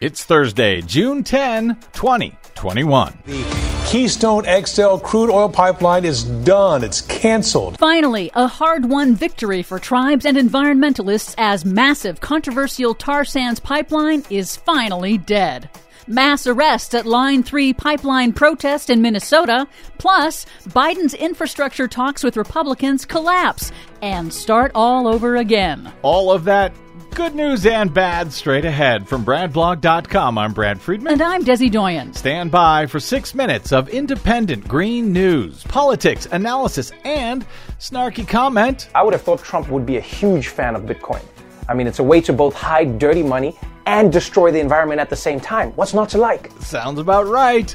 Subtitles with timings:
[0.00, 3.18] It's Thursday, June 10, 2021.
[3.26, 6.84] The Keystone XL crude oil pipeline is done.
[6.84, 7.80] It's canceled.
[7.80, 14.22] Finally, a hard won victory for tribes and environmentalists as massive controversial tar sands pipeline
[14.30, 15.68] is finally dead
[16.08, 19.68] mass arrests at Line 3 pipeline protest in Minnesota,
[19.98, 23.70] plus Biden's infrastructure talks with Republicans collapse
[24.00, 25.92] and start all over again.
[26.02, 26.72] All of that
[27.18, 30.38] good news and bad straight ahead from BradBlog.com.
[30.38, 31.14] I'm Brad Friedman.
[31.14, 32.12] And I'm Desi Doyen.
[32.14, 37.44] Stand by for six minutes of independent green news, politics, analysis, and
[37.80, 38.88] snarky comment.
[38.94, 41.24] I would have thought Trump would be a huge fan of Bitcoin.
[41.68, 45.10] I mean, it's a way to both hide dirty money and destroy the environment at
[45.10, 45.72] the same time.
[45.72, 46.52] What's not to like?
[46.60, 47.74] Sounds about right.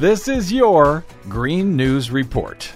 [0.00, 2.72] This is your Green News Report.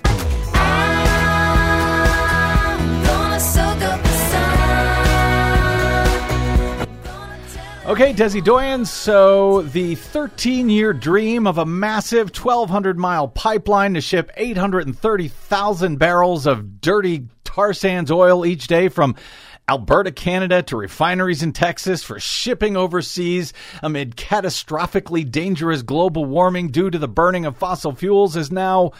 [7.95, 8.85] Okay, Desi Doyen.
[8.87, 16.45] So, the 13 year dream of a massive 1,200 mile pipeline to ship 830,000 barrels
[16.49, 19.15] of dirty tar sands oil each day from
[19.69, 26.91] Alberta, Canada to refineries in Texas for shipping overseas amid catastrophically dangerous global warming due
[26.91, 28.91] to the burning of fossil fuels is now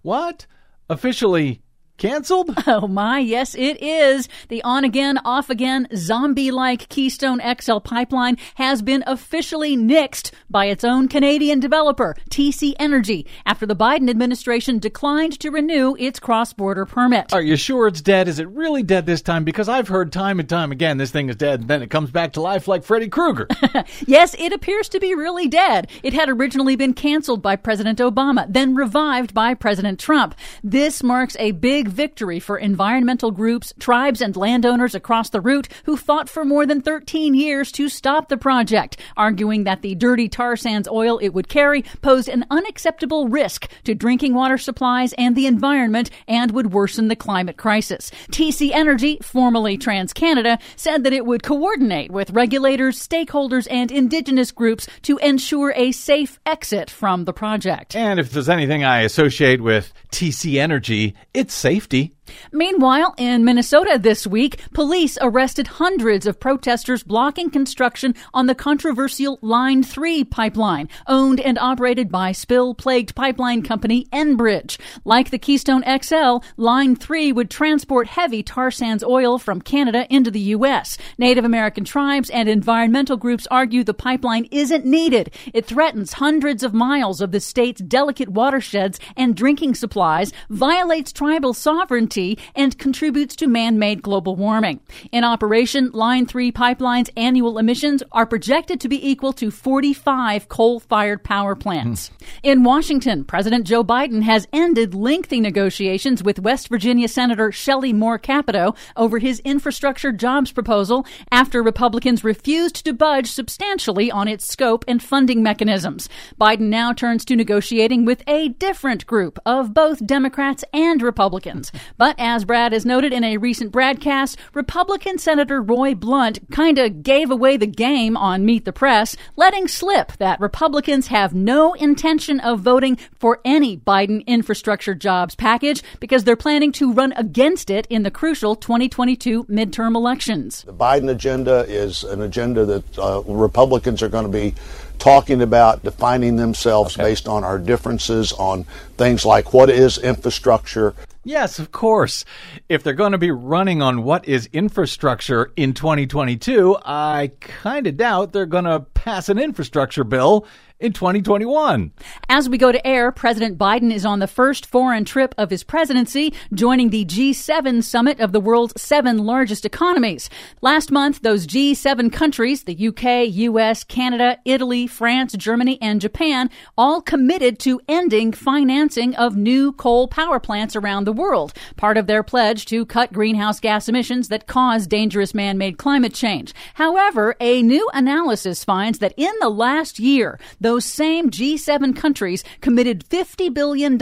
[0.00, 0.46] what?
[0.88, 1.60] Officially
[1.98, 2.54] Canceled?
[2.70, 4.28] Oh my, yes it is.
[4.48, 10.66] The on again, off again, zombie like Keystone XL pipeline has been officially nixed by
[10.66, 16.52] its own Canadian developer, TC Energy, after the Biden administration declined to renew its cross
[16.52, 17.32] border permit.
[17.32, 18.28] Are you sure it's dead?
[18.28, 19.44] Is it really dead this time?
[19.44, 22.10] Because I've heard time and time again this thing is dead, and then it comes
[22.10, 23.48] back to life like Freddy Krueger.
[24.06, 25.88] yes, it appears to be really dead.
[26.02, 30.34] It had originally been canceled by President Obama, then revived by President Trump.
[30.62, 35.96] This marks a big victory for environmental groups, tribes, and landowners across the route who
[35.96, 40.56] fought for more than 13 years to stop the project, arguing that the dirty tar
[40.56, 45.46] sands oil it would carry posed an unacceptable risk to drinking water supplies and the
[45.46, 48.10] environment and would worsen the climate crisis.
[48.30, 54.88] TC Energy, formerly TransCanada, said that it would coordinate with regulators, stakeholders, and indigenous groups
[55.02, 57.94] to ensure a safe exit from the project.
[57.94, 62.17] And if there's anything I associate with TC Energy, it's safe safety
[62.52, 69.38] Meanwhile, in Minnesota this week, police arrested hundreds of protesters blocking construction on the controversial
[69.42, 74.78] Line 3 pipeline, owned and operated by spill plagued pipeline company Enbridge.
[75.04, 80.30] Like the Keystone XL, Line 3 would transport heavy tar sands oil from Canada into
[80.30, 80.98] the U.S.
[81.18, 85.32] Native American tribes and environmental groups argue the pipeline isn't needed.
[85.54, 91.54] It threatens hundreds of miles of the state's delicate watersheds and drinking supplies, violates tribal
[91.54, 92.17] sovereignty
[92.54, 94.80] and contributes to man-made global warming.
[95.12, 101.22] In operation, Line 3 pipeline's annual emissions are projected to be equal to 45 coal-fired
[101.22, 102.08] power plants.
[102.08, 102.14] Hmm.
[102.42, 108.18] In Washington, President Joe Biden has ended lengthy negotiations with West Virginia Senator Shelley Moore
[108.18, 114.84] Capito over his infrastructure jobs proposal after Republicans refused to budge substantially on its scope
[114.88, 116.08] and funding mechanisms.
[116.40, 121.70] Biden now turns to negotiating with a different group of both Democrats and Republicans.
[121.96, 126.78] But but as Brad has noted in a recent broadcast, Republican Senator Roy Blunt kind
[126.78, 131.74] of gave away the game on Meet the Press, letting slip that Republicans have no
[131.74, 137.68] intention of voting for any Biden infrastructure jobs package because they're planning to run against
[137.68, 140.62] it in the crucial 2022 midterm elections.
[140.62, 144.54] The Biden agenda is an agenda that uh, Republicans are going to be
[144.98, 147.10] talking about defining themselves okay.
[147.10, 148.64] based on our differences on
[148.96, 150.94] things like what is infrastructure,
[151.28, 152.24] Yes, of course.
[152.70, 157.98] If they're going to be running on what is infrastructure in 2022, I kind of
[157.98, 160.44] doubt they're going to pass an infrastructure bill
[160.80, 161.92] in 2021.
[162.28, 165.64] As we go to air, President Biden is on the first foreign trip of his
[165.64, 170.30] presidency, joining the G7 summit of the world's seven largest economies.
[170.62, 177.00] Last month, those G7 countries, the UK, US, Canada, Italy, France, Germany, and Japan, all
[177.00, 182.22] committed to ending financing of new coal power plants around the world, part of their
[182.22, 186.54] pledge to cut greenhouse gas emissions that cause dangerous man-made climate change.
[186.74, 193.04] However, a new analysis finds that in the last year, those same G7 countries committed
[193.08, 193.98] $50 billion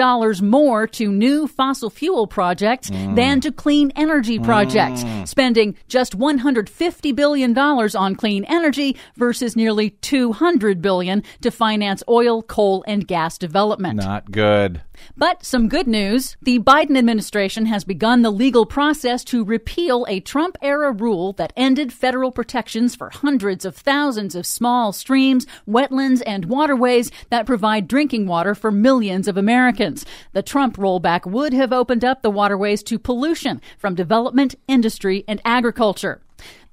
[0.49, 3.17] more to new fossil fuel projects mm.
[3.17, 5.27] than to clean energy projects, mm.
[5.27, 12.85] spending just $150 billion on clean energy versus nearly 200 billion to finance oil, coal,
[12.87, 13.97] and gas development.
[13.97, 14.83] Not good.
[15.17, 16.37] But some good news.
[16.43, 21.53] The Biden administration has begun the legal process to repeal a Trump era rule that
[21.57, 24.47] ended federal protections for hundreds of thousands of
[24.77, 30.05] small streams, wetlands, and waterways that provide drinking water for millions of Americans.
[30.35, 35.41] The Trump rollback would have opened up the waterways to pollution from development, industry, and
[35.47, 36.21] agriculture.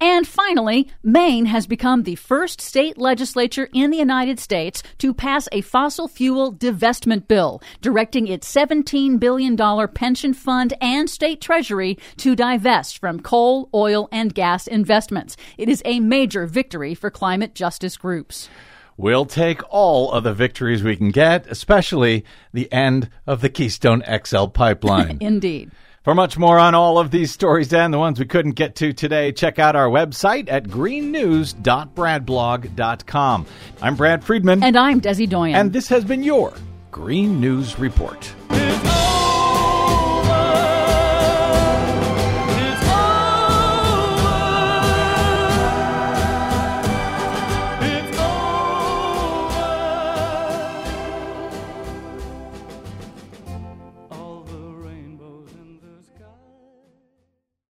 [0.03, 5.47] And finally, Maine has become the first state legislature in the United States to pass
[5.53, 9.55] a fossil fuel divestment bill, directing its $17 billion
[9.87, 15.37] pension fund and state treasury to divest from coal, oil, and gas investments.
[15.57, 18.49] It is a major victory for climate justice groups.
[18.97, 24.03] We'll take all of the victories we can get, especially the end of the Keystone
[24.25, 25.17] XL pipeline.
[25.21, 25.71] Indeed.
[26.03, 28.91] For much more on all of these stories and the ones we couldn't get to
[28.91, 33.45] today, check out our website at greennews.bradblog.com.
[33.81, 34.63] I'm Brad Friedman.
[34.63, 35.55] And I'm Desi Doyen.
[35.55, 36.53] And this has been your
[36.91, 38.35] Green News Report.